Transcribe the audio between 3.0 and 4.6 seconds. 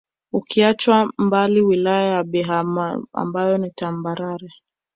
ambayo ni tambarare